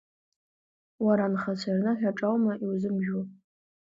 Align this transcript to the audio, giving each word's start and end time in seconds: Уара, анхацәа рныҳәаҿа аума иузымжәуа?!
Уара, 1.05 1.25
анхацәа 1.27 1.71
рныҳәаҿа 1.77 2.27
аума 2.29 2.53
иузымжәуа?! 2.63 3.23